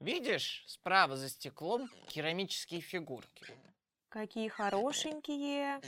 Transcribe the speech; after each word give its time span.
Видишь, 0.00 0.62
справа 0.68 1.16
за 1.16 1.28
стеклом 1.28 1.88
керамические 2.06 2.80
фигурки. 2.80 3.46
Какие 4.08 4.48
хорошенькие. 4.48 5.80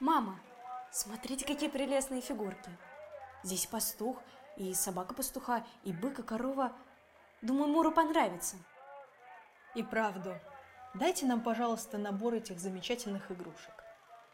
Мама, 0.00 0.40
смотрите, 0.90 1.46
какие 1.46 1.68
прелестные 1.68 2.22
фигурки. 2.22 2.76
Здесь 3.44 3.66
пастух, 3.66 4.20
и 4.56 4.74
собака-пастуха, 4.74 5.64
и 5.84 5.92
бык, 5.92 6.18
и 6.18 6.22
корова. 6.24 6.76
Думаю, 7.40 7.68
Муру 7.68 7.92
понравится. 7.92 8.56
И 9.76 9.84
правду. 9.84 10.34
Дайте 10.94 11.24
нам, 11.24 11.40
пожалуйста, 11.40 11.98
набор 11.98 12.34
этих 12.34 12.58
замечательных 12.58 13.30
игрушек. 13.30 13.84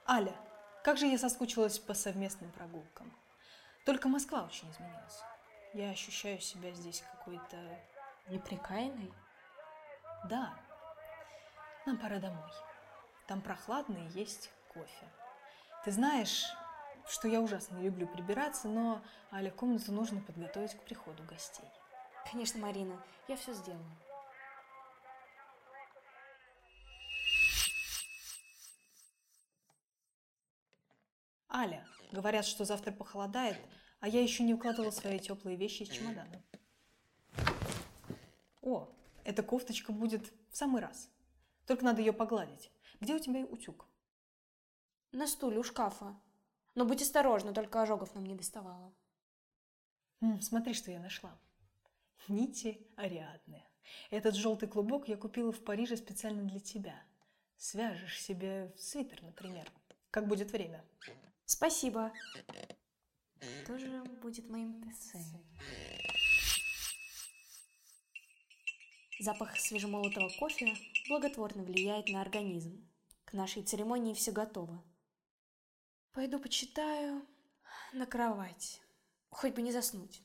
Аля, 0.08 0.34
как 0.82 0.96
же 0.96 1.06
я 1.06 1.18
соскучилась 1.18 1.78
по 1.78 1.92
совместным 1.92 2.50
прогулкам. 2.52 3.12
Только 3.84 4.08
Москва 4.08 4.44
очень 4.44 4.70
изменилась. 4.70 5.20
Я 5.74 5.90
ощущаю 5.90 6.40
себя 6.40 6.72
здесь 6.72 7.04
какой-то... 7.12 7.56
Неприкаянной? 8.28 9.12
Да. 10.28 10.54
Нам 11.84 11.98
пора 11.98 12.18
домой. 12.18 12.50
Там 13.26 13.40
прохладно 13.40 13.96
и 13.98 14.18
есть 14.18 14.50
кофе. 14.72 15.06
Ты 15.84 15.92
знаешь, 15.92 16.46
что 17.06 17.28
я 17.28 17.40
ужасно 17.40 17.78
люблю 17.78 18.08
прибираться, 18.08 18.66
но 18.66 19.02
Аля 19.32 19.50
комнату 19.50 19.92
нужно 19.92 20.20
подготовить 20.20 20.74
к 20.74 20.82
приходу 20.82 21.22
гостей. 21.24 21.68
Конечно, 22.30 22.60
Марина, 22.60 23.00
я 23.28 23.36
все 23.36 23.52
сделаю. 23.52 23.84
Аля, 31.56 31.86
говорят, 32.12 32.44
что 32.44 32.66
завтра 32.66 32.92
похолодает, 32.92 33.56
а 34.00 34.08
я 34.08 34.22
еще 34.22 34.42
не 34.42 34.52
укладывала 34.52 34.90
свои 34.90 35.18
теплые 35.18 35.56
вещи 35.56 35.84
из 35.84 35.88
чемодана. 35.88 36.44
О, 38.60 38.92
эта 39.24 39.42
кофточка 39.42 39.90
будет 39.90 40.30
в 40.50 40.56
самый 40.56 40.82
раз. 40.82 41.08
Только 41.66 41.82
надо 41.82 42.02
ее 42.02 42.12
погладить. 42.12 42.70
Где 43.00 43.14
у 43.14 43.18
тебя 43.18 43.40
утюг? 43.46 43.88
На 45.12 45.26
стуле 45.26 45.58
у 45.58 45.62
шкафа. 45.62 46.20
Но 46.74 46.84
будь 46.84 47.00
осторожна, 47.00 47.54
только 47.54 47.80
ожогов 47.80 48.14
нам 48.14 48.26
не 48.26 48.34
доставало. 48.34 48.92
М, 50.20 50.42
смотри, 50.42 50.74
что 50.74 50.90
я 50.90 51.00
нашла. 51.00 51.38
Нити 52.28 52.86
Ариадны. 52.96 53.64
Этот 54.10 54.34
желтый 54.34 54.68
клубок 54.68 55.08
я 55.08 55.16
купила 55.16 55.52
в 55.52 55.64
Париже 55.64 55.96
специально 55.96 56.42
для 56.42 56.60
тебя. 56.60 57.02
Свяжешь 57.56 58.20
себе 58.20 58.74
свитер, 58.76 59.22
например. 59.22 59.72
Как 60.10 60.28
будет 60.28 60.50
время. 60.50 60.84
Спасибо. 61.46 62.12
Тоже 63.66 64.02
будет 64.20 64.50
моим 64.50 64.82
тессе. 64.82 65.18
Запах 69.20 69.58
свежемолотого 69.58 70.28
кофе 70.38 70.76
благотворно 71.08 71.62
влияет 71.62 72.08
на 72.08 72.20
организм. 72.20 72.86
К 73.24 73.32
нашей 73.32 73.62
церемонии 73.62 74.12
все 74.12 74.32
готово. 74.32 74.84
Пойду 76.12 76.38
почитаю 76.38 77.26
на 77.92 78.06
кровать. 78.06 78.80
Хоть 79.30 79.54
бы 79.54 79.62
не 79.62 79.72
заснуть. 79.72 80.22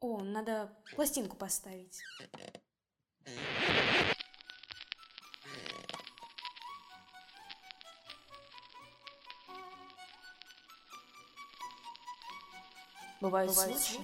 О, 0.00 0.22
надо 0.22 0.76
пластинку 0.94 1.36
поставить. 1.36 2.00
Бывают 13.22 13.54
случаи, 13.54 14.00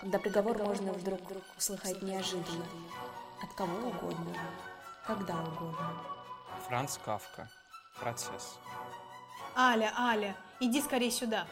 когда 0.00 0.18
приговор 0.18 0.58
можно 0.58 0.92
вдруг 0.92 1.20
услыхать 1.56 2.02
неожиданно. 2.02 2.66
От 3.40 3.54
кого 3.54 3.90
угодно, 3.90 4.36
когда 5.06 5.40
угодно. 5.40 6.02
Франц 6.66 6.98
Кавка. 6.98 7.48
Процесс. 8.00 8.58
Аля, 9.56 9.94
Аля, 9.96 10.36
иди 10.58 10.82
скорее 10.82 11.12
сюда. 11.12 11.46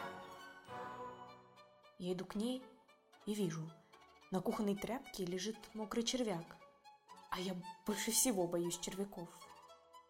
Я 1.99 2.11
иду 2.11 2.25
к 2.25 2.35
ней 2.35 2.61
и 3.25 3.33
вижу, 3.33 3.61
на 4.31 4.41
кухонной 4.41 4.75
тряпке 4.75 5.23
лежит 5.23 5.55
мокрый 5.73 6.03
червяк. 6.03 6.57
А 7.29 7.39
я 7.39 7.55
больше 7.85 8.11
всего 8.11 8.45
боюсь 8.45 8.77
червяков. 8.77 9.29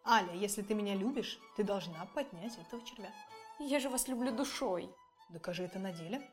Аля, 0.07 0.33
если 0.33 0.63
ты 0.63 0.73
меня 0.73 0.95
любишь, 0.95 1.37
ты 1.55 1.63
должна 1.63 2.07
поднять 2.15 2.57
этого 2.57 2.83
червя. 2.83 3.11
Я 3.59 3.79
же 3.79 3.89
вас 3.89 4.07
люблю 4.07 4.31
душой. 4.31 4.89
Докажи 5.29 5.65
это 5.65 5.77
на 5.77 5.91
деле. 5.91 6.27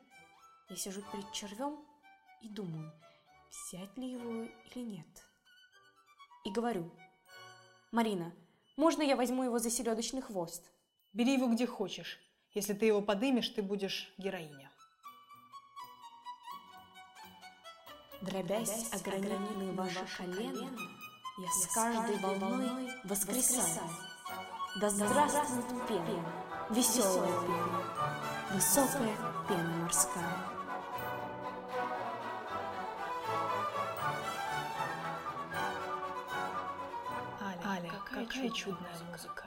Я 0.69 0.75
сижу 0.75 1.01
перед 1.11 1.31
червем 1.31 1.85
и 2.41 2.49
думаю, 2.49 2.91
взять 3.49 3.95
ли 3.97 4.11
его 4.11 4.43
или 4.43 4.83
нет. 4.83 5.27
И 6.45 6.51
говорю, 6.51 6.91
Марина, 7.91 8.33
можно 8.75 9.01
я 9.01 9.15
возьму 9.15 9.43
его 9.43 9.59
за 9.59 9.69
селедочный 9.69 10.21
хвост? 10.21 10.71
Бери 11.13 11.33
его 11.33 11.47
где 11.47 11.67
хочешь. 11.67 12.19
Если 12.53 12.73
ты 12.73 12.85
его 12.85 13.01
подымешь, 13.01 13.49
ты 13.49 13.61
будешь 13.61 14.13
героиня. 14.17 14.71
Дробясь 18.21 18.91
о 18.93 18.99
гранитные 18.99 19.73
ваши 19.73 20.05
колено, 20.17 20.71
я 21.37 21.51
с 21.51 21.73
каждой 21.73 22.17
волной 22.19 22.89
воскресаю. 23.03 23.89
Да 24.79 24.89
здравствует 24.89 25.87
пена, 25.87 26.33
веселая 26.69 27.41
пена, 27.41 28.53
высокая 28.53 29.17
пена 29.47 29.77
морская. 29.81 30.52
Какая, 38.25 38.43
какая 38.43 38.49
чудная 38.49 38.91
музыка. 39.11 39.45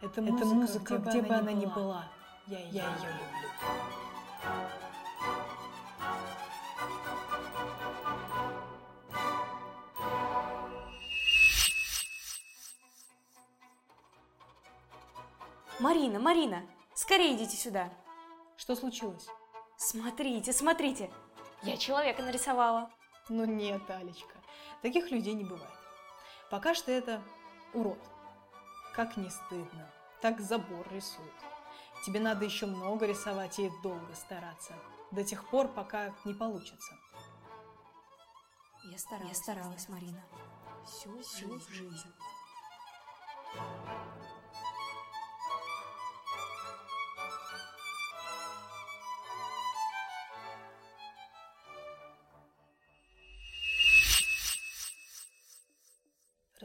Это 0.00 0.22
музыка, 0.22 0.36
Это 0.36 0.54
музыка 0.54 0.98
где, 0.98 1.22
бы 1.22 1.34
она 1.34 1.52
ни 1.52 1.66
была. 1.66 1.74
была. 1.74 2.08
Я, 2.46 2.58
я 2.60 2.82
ее 2.96 3.08
люблю. 3.08 3.48
Марина, 15.78 16.18
Марина, 16.18 16.66
скорее 16.94 17.36
идите 17.36 17.56
сюда. 17.56 17.90
Что 18.56 18.74
случилось? 18.74 19.26
Смотрите, 19.76 20.52
смотрите. 20.52 21.10
Я 21.62 21.76
человека 21.76 22.22
нарисовала. 22.22 22.90
Ну 23.28 23.44
нет, 23.44 23.82
Алечка, 23.88 24.34
таких 24.82 25.10
людей 25.10 25.34
не 25.34 25.44
бывает. 25.44 25.70
Пока 26.50 26.74
что 26.74 26.90
это 26.90 27.22
урод. 27.74 27.98
Как 28.94 29.16
не 29.16 29.30
стыдно. 29.30 29.90
Так 30.20 30.40
забор 30.40 30.86
рисуют. 30.90 31.34
Тебе 32.04 32.20
надо 32.20 32.44
еще 32.44 32.66
много 32.66 33.06
рисовать 33.06 33.58
и 33.58 33.70
долго 33.82 34.14
стараться. 34.14 34.74
До 35.10 35.24
тех 35.24 35.48
пор, 35.48 35.68
пока 35.68 36.14
не 36.24 36.34
получится. 36.34 36.94
Я 38.90 38.98
старалась, 38.98 39.28
Я 39.30 39.42
старалась 39.42 39.88
Марина. 39.88 40.22
Всю, 40.86 41.20
всю 41.22 41.58
жизнь. 41.60 41.72
жизнь. 41.72 42.12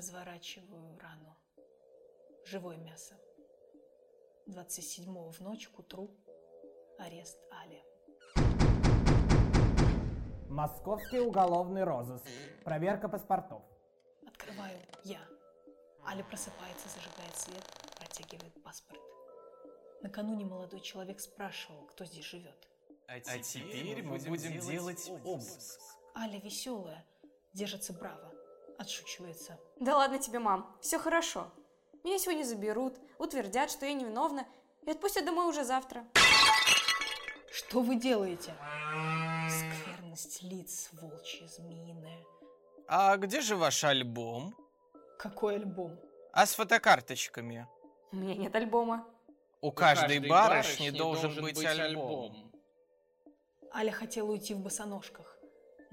Разворачиваю 0.03 0.99
рану. 0.99 1.33
Живое 2.43 2.75
мясо. 2.75 3.15
27-го 4.47 5.31
в 5.31 5.39
ночь 5.39 5.69
к 5.69 5.79
утру 5.79 6.11
арест 6.99 7.37
Али. 7.49 7.81
Московский 10.49 11.19
уголовный 11.19 11.85
розыск. 11.85 12.25
Проверка 12.65 13.07
паспортов. 13.07 13.63
Открываю 14.27 14.77
я. 15.05 15.21
Аля 16.05 16.25
просыпается, 16.25 16.89
зажигает 16.89 17.35
свет, 17.37 17.63
протягивает 17.97 18.61
паспорт. 18.61 18.99
Накануне 20.01 20.43
молодой 20.43 20.81
человек 20.81 21.21
спрашивал, 21.21 21.85
кто 21.85 22.03
здесь 22.03 22.25
живет. 22.25 22.67
А 23.07 23.21
теперь, 23.21 23.39
а 23.39 23.41
теперь 23.41 24.03
мы 24.03 24.17
будем 24.19 24.59
делать 24.59 25.09
обыск. 25.23 25.79
Аля 26.13 26.41
веселая, 26.41 27.05
держится 27.53 27.93
браво, 27.93 28.33
отшучивается. 28.77 29.59
Да 29.79 29.97
ладно 29.97 30.19
тебе, 30.19 30.39
мам, 30.39 30.75
все 30.81 30.99
хорошо. 30.99 31.51
Меня 32.03 32.19
сегодня 32.19 32.43
заберут, 32.43 32.97
утвердят, 33.17 33.71
что 33.71 33.85
я 33.85 33.93
невиновна, 33.93 34.45
и 34.81 34.91
отпустят 34.91 35.25
домой 35.25 35.47
уже 35.47 35.63
завтра. 35.63 36.05
Что 37.51 37.81
вы 37.81 37.95
делаете? 37.95 38.53
Скверность 39.49 40.41
лиц, 40.43 40.89
волчья, 40.93 41.47
змеиная. 41.47 42.23
А 42.87 43.15
где 43.17 43.41
же 43.41 43.55
ваш 43.55 43.83
альбом? 43.83 44.55
Какой 45.17 45.55
альбом? 45.55 45.99
А 46.33 46.45
с 46.45 46.55
фотокарточками? 46.55 47.67
У 48.11 48.15
меня 48.15 48.35
нет 48.35 48.55
альбома. 48.55 49.07
У 49.61 49.71
каждой 49.71 50.19
барышни 50.19 50.89
должен 50.89 51.41
быть 51.41 51.63
альбом. 51.63 52.51
Аля 53.73 53.91
хотела 53.91 54.31
уйти 54.31 54.53
в 54.53 54.59
босоножках, 54.59 55.32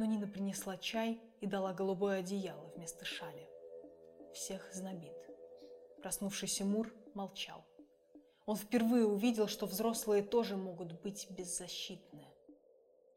но 0.00 0.06
Нина 0.06 0.26
принесла 0.26 0.78
чай 0.78 1.20
и 1.42 1.46
дала 1.46 1.74
голубое 1.74 2.20
одеяло 2.20 2.72
вместо 2.74 3.04
шали. 3.04 3.46
Всех 4.32 4.72
знобит. 4.72 5.14
Проснувшийся 6.00 6.64
Мур 6.64 6.90
молчал. 7.12 7.66
Он 8.46 8.56
впервые 8.56 9.04
увидел, 9.04 9.46
что 9.46 9.66
взрослые 9.66 10.22
тоже 10.22 10.56
могут 10.56 10.92
быть 11.02 11.28
беззащитны. 11.28 12.26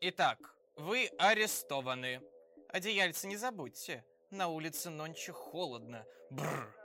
Итак, 0.02 0.58
вы 0.76 1.10
арестованы. 1.18 2.22
Одеяльце 2.68 3.28
не 3.28 3.38
забудьте. 3.38 4.04
На 4.30 4.50
улице 4.50 4.90
нонче 4.90 5.32
холодно. 5.32 6.06
Бррр. 6.32 6.76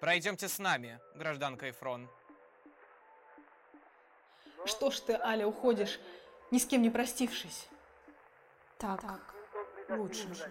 Пройдемте 0.00 0.48
с 0.48 0.58
нами, 0.58 0.98
гражданка 1.14 1.68
Эфрон. 1.68 2.08
Что 4.64 4.90
ж 4.90 5.00
ты, 5.00 5.12
Аля, 5.12 5.46
уходишь, 5.46 6.00
ни 6.50 6.56
с 6.56 6.64
кем 6.64 6.80
не 6.80 6.88
простившись? 6.88 7.68
Так, 8.78 9.02
лучше 9.88 10.34
же. 10.34 10.50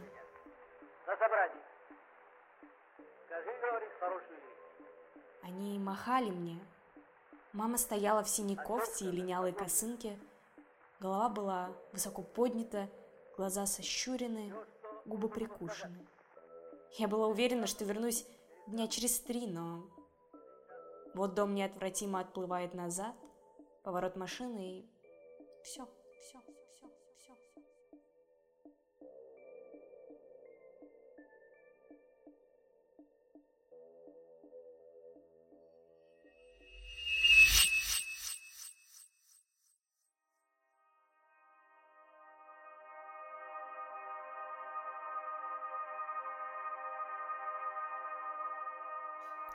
На 1.06 1.18
собрании. 1.18 1.62
Скажи, 3.26 3.50
говорит, 3.62 3.90
хорошую 4.00 4.40
вещь. 4.40 4.88
Они 5.44 5.80
махали 5.80 6.30
мне. 6.30 6.60
Мама 7.52 7.78
стояла 7.78 8.24
в 8.24 8.30
синей 8.30 8.56
кофте 8.56 9.06
и 9.06 9.12
линялой 9.12 9.52
косынке. 9.52 10.18
Голова 11.00 11.30
была 11.30 11.72
высоко 11.92 12.22
поднята, 12.22 12.90
глаза 13.36 13.66
сощурены, 13.66 14.54
губы 15.06 15.30
прикушены. 15.30 16.08
Я 16.94 17.08
была 17.08 17.28
уверена, 17.28 17.68
что 17.68 17.86
вернусь 17.86 18.26
дня 18.68 18.88
через 18.88 19.20
три, 19.20 19.48
но... 19.48 19.84
Вот 21.14 21.36
дом 21.36 21.54
неотвратимо 21.54 22.22
отплывает 22.22 22.74
назад, 22.74 23.16
поворот 23.84 24.16
машины 24.16 24.80
и... 24.80 24.90
Все, 25.64 25.88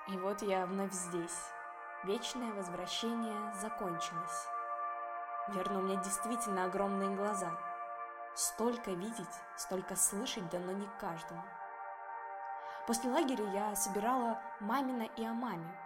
И 0.09 0.17
вот 0.17 0.41
я 0.41 0.65
вновь 0.65 0.93
здесь. 0.93 1.39
Вечное 2.05 2.53
возвращение 2.55 3.55
закончилось. 3.55 4.47
Верно, 5.49 5.81
у 5.81 5.83
меня 5.83 6.03
действительно 6.03 6.65
огромные 6.65 7.15
глаза. 7.15 7.51
Столько 8.35 8.93
видеть, 8.93 9.27
столько 9.57 9.97
слышать 9.97 10.49
дано 10.49 10.73
не 10.73 10.89
каждому. 10.99 11.43
После 12.87 13.11
лагеря 13.11 13.45
я 13.53 13.77
собирала 13.77 14.41
мамина 14.61 15.03
и 15.03 15.25
о 15.27 15.35
маме. 15.35 15.79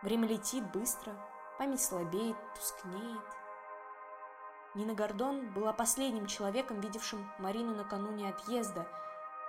Время 0.00 0.26
летит 0.26 0.64
быстро, 0.70 1.12
память 1.58 1.82
слабеет, 1.82 2.36
тускнеет. 2.54 3.26
Нина 4.74 4.94
Гордон 4.94 5.52
была 5.52 5.74
последним 5.74 6.24
человеком, 6.26 6.80
видевшим 6.80 7.30
Марину 7.38 7.74
накануне 7.74 8.30
отъезда, 8.30 8.86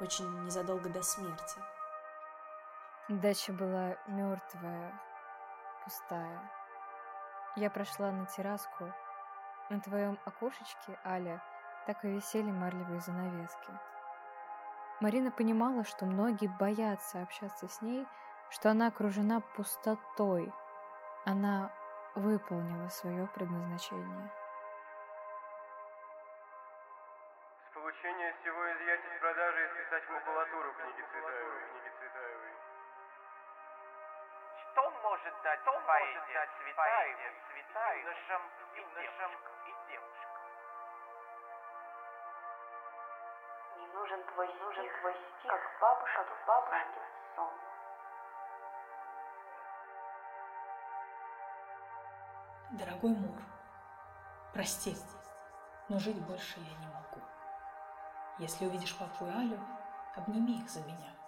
очень 0.02 0.28
незадолго 0.44 0.90
до 0.90 1.02
смерти. 1.02 1.60
Дача 3.20 3.52
была 3.52 3.98
мертвая, 4.08 4.94
пустая. 5.84 6.40
Я 7.58 7.70
прошла 7.70 8.10
на 8.10 8.26
терраску. 8.26 8.90
На 9.70 9.82
твоем 9.82 10.18
окошечке, 10.24 10.98
Аля, 11.06 11.44
так 11.86 12.06
и 12.06 12.08
висели 12.08 12.50
марлевые 12.50 13.02
занавески. 13.02 13.74
Марина 15.02 15.30
понимала, 15.30 15.84
что 15.84 16.06
многие 16.06 16.48
боятся 16.58 17.22
общаться 17.22 17.68
с 17.68 17.82
ней, 17.82 18.08
что 18.50 18.70
она 18.72 18.88
окружена 18.88 19.42
пустотой. 19.42 20.50
Она 21.26 21.70
выполнила 22.16 22.88
свое 22.88 23.28
предназначение. 23.36 24.32
С 27.70 27.74
получения 27.74 28.34
всего 28.40 28.72
изъятия 28.72 29.18
с 29.18 29.20
продажи 29.20 29.66
и 29.66 29.68
списать 29.68 30.10
макулатуру 30.10 30.74
книги 30.76 31.06
Цветаевой. 31.12 31.62
Книги 31.72 31.92
Цветаевой. 32.00 32.41
Что 34.72 34.90
может 34.90 35.34
дать 35.44 35.60
поэзия 35.66 36.48
Цветаеве 36.58 37.34
юношам 37.98 38.42
и 38.74 38.80
девушкам? 38.80 39.32
И 39.68 39.92
девушкам? 39.92 40.32
Не 43.80 43.88
нужен 43.88 44.24
твой 44.28 44.54
нужен 44.54 44.88
твой 45.00 45.14
стих, 45.14 45.52
как 45.52 45.62
бабушка, 45.82 46.24
как 46.24 46.46
бабушкин 46.48 47.02
сон. 47.36 47.54
Дорогой 52.72 53.12
Мур, 53.12 53.42
прости, 54.54 54.96
но 55.90 56.00
жить 56.00 56.26
больше 56.26 56.60
я 56.62 56.78
не 56.78 56.88
могу. 56.88 57.22
Если 58.38 58.66
увидишь 58.66 58.98
папу 58.98 59.26
и 59.26 59.30
Алю, 59.32 59.60
обними 60.16 60.62
их 60.62 60.70
за 60.70 60.80
меня. 60.86 61.21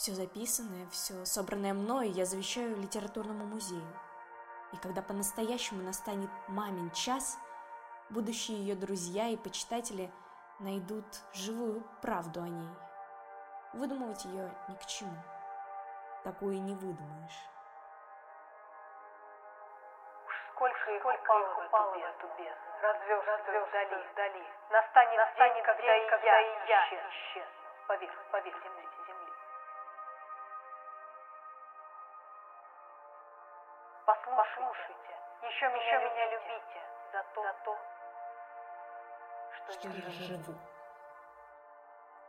Все 0.00 0.12
записанное, 0.12 0.86
все 0.88 1.26
собранное 1.26 1.74
мною 1.74 2.10
я 2.10 2.24
завещаю 2.24 2.74
литературному 2.74 3.44
музею. 3.44 3.84
И 4.72 4.78
когда 4.78 5.02
по-настоящему 5.02 5.82
настанет 5.82 6.30
мамин 6.48 6.90
час, 6.92 7.36
будущие 8.08 8.56
ее 8.56 8.76
друзья 8.76 9.28
и 9.28 9.36
почитатели 9.36 10.10
найдут 10.58 11.04
живую 11.34 11.84
правду 12.00 12.40
о 12.40 12.48
ней. 12.48 12.70
Выдумывать 13.74 14.24
ее 14.24 14.48
ни 14.70 14.74
к 14.76 14.86
чему. 14.86 15.12
Такую 16.24 16.54
и 16.54 16.60
не 16.60 16.72
выдумаешь. 16.76 17.40
Сколько 20.54 20.92
их 20.92 21.04
упало, 21.04 21.66
упало 21.66 21.92
в 21.92 21.98
эту 21.98 22.26
бездну, 22.38 22.72
развелся 22.80 23.36
вдали, 23.68 24.08
вдали. 24.12 24.48
Настанет, 24.70 25.18
Настанет 25.18 25.56
день, 25.56 25.64
когда, 25.66 25.82
день, 25.82 26.08
когда 26.08 26.40
и 26.40 26.68
я 26.68 26.88
исчез. 26.88 27.44
Поверх 27.86 28.14
земли, 28.32 28.54
земли. 28.64 28.89
Послушайте, 34.10 34.36
Послушайте. 34.36 35.14
Еще, 35.42 35.68
меня, 35.68 35.78
еще 35.78 35.98
меня 35.98 36.30
любите 36.32 36.82
за 37.12 37.22
то, 37.32 37.42
за 37.42 37.52
то 37.64 37.78
что, 39.54 39.72
Что 39.72 39.88
я 39.88 40.10
живу. 40.10 40.58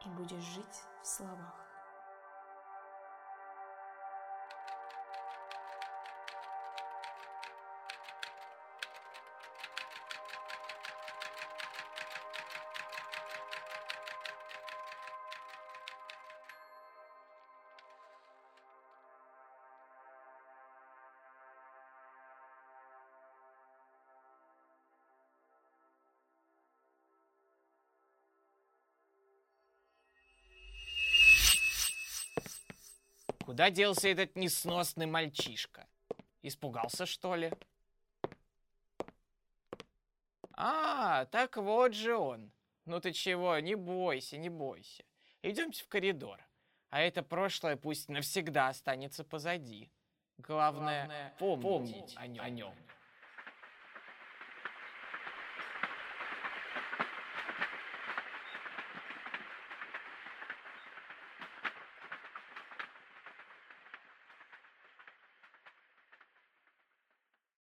И 0.06 0.10
будешь 0.10 0.44
жить 0.44 0.84
в 1.02 1.06
словах. 1.08 1.71
Куда 33.52 33.70
делся 33.70 34.08
этот 34.08 34.38
несносный 34.38 35.08
мальчишка? 35.08 35.86
Испугался, 36.42 37.06
что 37.06 37.36
ли? 37.36 37.52
А, 40.54 41.26
так 41.26 41.58
вот 41.58 41.94
же 41.94 42.16
он. 42.16 42.54
Ну 42.86 43.02
ты 43.02 43.12
чего, 43.12 43.60
не 43.60 43.76
бойся, 43.76 44.38
не 44.38 44.48
бойся. 44.48 45.04
Идемте 45.42 45.84
в 45.84 45.90
коридор. 45.90 46.40
А 46.92 47.02
это 47.02 47.24
прошлое 47.24 47.76
пусть 47.76 48.08
навсегда 48.08 48.70
останется 48.70 49.26
позади. 49.26 49.92
Главное, 50.38 51.34
помнить, 51.38 52.16
о 52.16 52.48
нем. 52.48 52.74